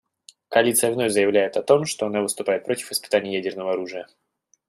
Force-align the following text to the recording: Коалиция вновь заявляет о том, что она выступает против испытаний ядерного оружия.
Коалиция 0.47 0.89
вновь 0.91 1.11
заявляет 1.11 1.57
о 1.57 1.61
том, 1.61 1.85
что 1.85 2.07
она 2.07 2.21
выступает 2.23 2.65
против 2.65 2.91
испытаний 2.91 3.35
ядерного 3.35 3.73
оружия. 3.73 4.07